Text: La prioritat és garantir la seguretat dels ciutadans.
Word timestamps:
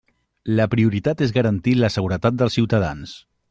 La 0.59 0.65
prioritat 0.71 1.21
és 1.27 1.35
garantir 1.37 1.75
la 1.85 1.93
seguretat 1.99 2.41
dels 2.41 2.59
ciutadans. 2.61 3.17